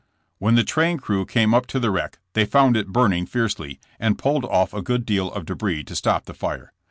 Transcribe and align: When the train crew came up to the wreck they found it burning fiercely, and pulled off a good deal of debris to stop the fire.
When 0.39 0.55
the 0.55 0.63
train 0.63 0.97
crew 0.97 1.27
came 1.27 1.53
up 1.53 1.67
to 1.67 1.79
the 1.79 1.91
wreck 1.91 2.17
they 2.33 2.43
found 2.43 2.75
it 2.75 2.87
burning 2.91 3.27
fiercely, 3.27 3.79
and 3.99 4.17
pulled 4.17 4.45
off 4.45 4.73
a 4.73 4.81
good 4.81 5.05
deal 5.05 5.29
of 5.31 5.45
debris 5.45 5.83
to 5.83 5.95
stop 5.95 6.25
the 6.25 6.33
fire. 6.33 6.73